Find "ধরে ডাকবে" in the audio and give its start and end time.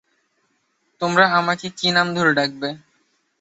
2.17-2.69